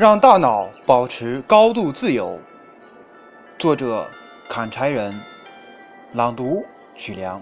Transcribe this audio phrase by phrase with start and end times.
[0.00, 2.40] 让大脑保持高度自由。
[3.58, 4.06] 作者：
[4.48, 5.12] 砍柴人。
[6.14, 6.64] 朗读：
[6.96, 7.38] 曲梁。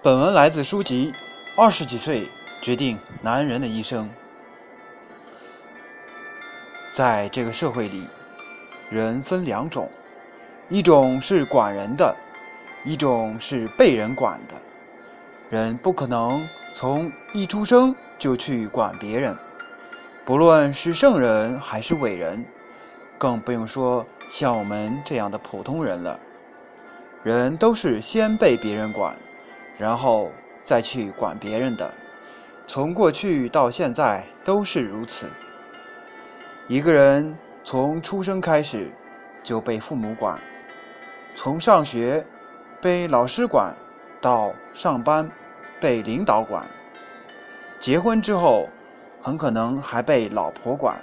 [0.00, 1.10] 本文来自书籍
[1.60, 2.28] 《二十几岁
[2.62, 4.08] 决定男人的一生》。
[6.92, 8.06] 在这个社会里，
[8.88, 9.90] 人分两种：
[10.68, 12.14] 一种是管人的，
[12.84, 14.54] 一种是被人管的。
[15.50, 19.36] 人不可能从一出生就去管别人。
[20.26, 22.42] 不论是圣人还是伟人，
[23.18, 26.18] 更不用说像我们这样的普通人了。
[27.22, 29.14] 人都是先被别人管，
[29.76, 31.92] 然后再去管别人的。
[32.66, 35.28] 从过去到现在都是如此。
[36.68, 38.90] 一个人从出生开始
[39.42, 40.38] 就被父母管，
[41.36, 42.24] 从上学
[42.80, 43.74] 被老师管，
[44.22, 45.28] 到上班
[45.78, 46.64] 被领导管，
[47.78, 48.70] 结婚之后。
[49.24, 51.00] 很可能还被老婆管，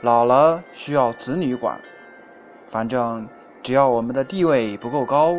[0.00, 1.80] 老了需要子女管。
[2.66, 3.28] 反正
[3.62, 5.36] 只要我们的地位不够高，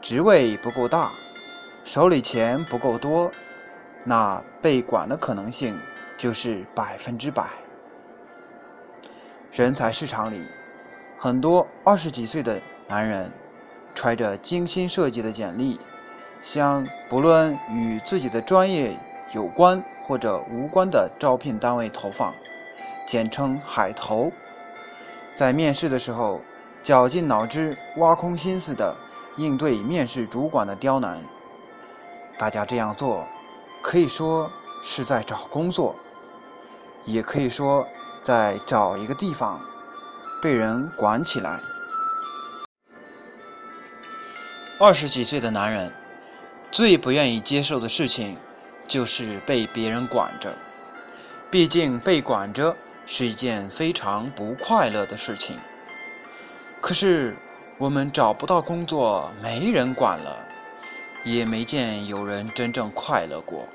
[0.00, 1.12] 职位不够大，
[1.84, 3.30] 手里钱不够多，
[4.04, 5.78] 那被管的可能性
[6.16, 7.46] 就是百分之百。
[9.52, 10.42] 人才市场里，
[11.18, 13.30] 很多二十几岁的男人
[13.94, 15.78] 揣着精心设计的简历，
[16.42, 18.96] 向不论与自己的专业
[19.34, 19.84] 有关。
[20.12, 22.34] 或者无关的招聘单位投放，
[23.08, 24.30] 简称海投。
[25.34, 26.38] 在面试的时候，
[26.82, 28.94] 绞尽脑汁、挖空心思的
[29.38, 31.24] 应对面试主管的刁难。
[32.38, 33.24] 大家这样做，
[33.82, 34.50] 可以说
[34.84, 35.96] 是在找工作，
[37.06, 37.86] 也可以说
[38.22, 39.58] 在找一个地方
[40.42, 41.58] 被人管起来。
[44.78, 45.90] 二十几岁的男人
[46.70, 48.36] 最不愿意接受的事情。
[48.86, 50.56] 就是被别人管着，
[51.50, 55.56] 毕竟被管着是一件非常不快乐的事情。
[56.80, 57.36] 可是
[57.78, 60.46] 我们找不到工作，没人管了，
[61.24, 63.66] 也没见有人真正快乐过。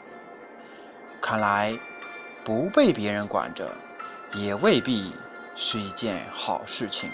[1.20, 1.78] 看来
[2.44, 3.70] 不被别人管着，
[4.34, 5.12] 也未必
[5.56, 7.10] 是一件好事情。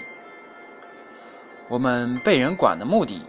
[1.69, 3.25] 我们被人管的目的，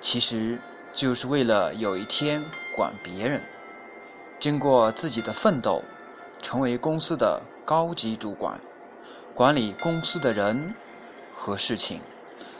[0.00, 0.58] 其实
[0.92, 2.44] 就是为了有一天
[2.76, 3.42] 管别人。
[4.42, 5.84] 经过自己的奋斗，
[6.40, 8.60] 成为公司的高级主管，
[9.32, 10.74] 管理公司的人
[11.32, 12.00] 和事情，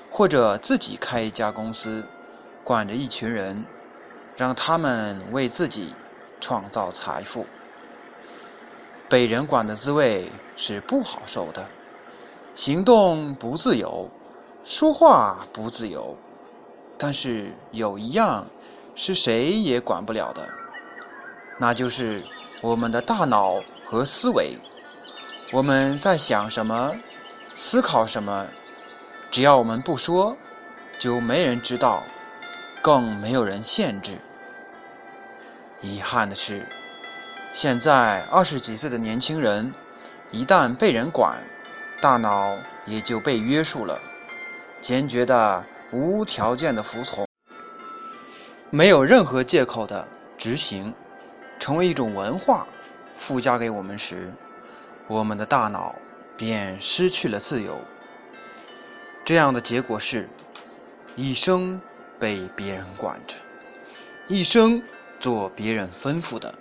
[0.08, 2.06] 或者自己开一家公司，
[2.62, 3.66] 管着一群人，
[4.36, 5.92] 让他们为自己
[6.40, 7.46] 创造财富。
[9.08, 11.66] 被人管的滋味是不好受的，
[12.54, 14.08] 行动不自由，
[14.62, 16.16] 说话不自由，
[16.96, 18.46] 但是有一样
[18.94, 20.61] 是谁也管不了的。
[21.58, 22.22] 那就是
[22.60, 24.58] 我们的大脑和思维，
[25.52, 26.96] 我们在想什么，
[27.54, 28.46] 思考什么，
[29.30, 30.36] 只要我们不说，
[30.98, 32.04] 就没人知道，
[32.80, 34.18] 更没有人限制。
[35.80, 36.66] 遗憾的是，
[37.52, 39.72] 现在二十几岁的年轻人，
[40.30, 41.38] 一旦被人管，
[42.00, 44.00] 大脑也就被约束了，
[44.80, 47.26] 坚决的、无条件的服从，
[48.70, 50.08] 没有任何借口的
[50.38, 50.94] 执行。
[51.62, 52.66] 成为一种文化
[53.14, 54.32] 附加给我们时，
[55.06, 55.94] 我们的大脑
[56.36, 57.80] 便失去了自由。
[59.24, 60.28] 这样的结果是，
[61.14, 61.80] 一生
[62.18, 63.36] 被别人管着，
[64.26, 64.82] 一生
[65.20, 66.52] 做别人吩咐的，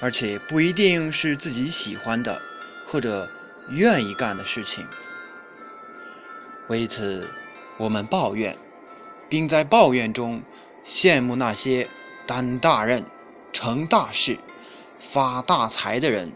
[0.00, 2.42] 而且不一定是自己喜欢的
[2.88, 3.30] 或者
[3.68, 4.84] 愿意干的事情。
[6.66, 7.24] 为此，
[7.78, 8.58] 我们抱怨，
[9.28, 10.42] 并在抱怨中
[10.84, 11.86] 羡慕那些
[12.26, 13.04] 担大任。
[13.52, 14.38] 成大事、
[14.98, 16.32] 发大财的人，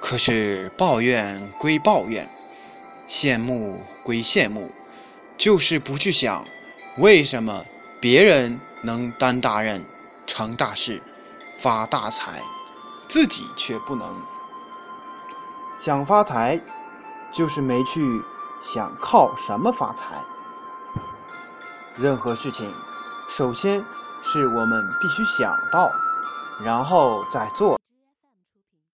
[0.00, 2.28] 可是抱怨归抱怨，
[3.08, 4.70] 羡慕归羡慕，
[5.36, 6.44] 就是不去想
[6.98, 7.64] 为什么
[8.00, 9.84] 别人能担大任、
[10.26, 11.02] 成大事、
[11.56, 12.40] 发大财，
[13.08, 14.08] 自己却不能。
[15.78, 16.60] 想发财，
[17.32, 18.00] 就是没去
[18.62, 20.22] 想靠什么发财。
[21.96, 22.72] 任何事情，
[23.28, 23.84] 首先。
[24.22, 25.90] 是我们必须想到，
[26.64, 27.81] 然后再做。